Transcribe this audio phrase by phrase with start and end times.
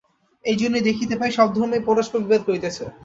[0.45, 2.83] এইজন্যই দেখিতে পাই, সব ধর্মই পরস্পর বিবাদ করিতেছে।